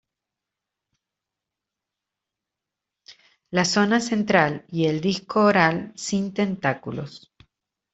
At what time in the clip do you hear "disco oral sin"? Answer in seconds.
4.99-6.33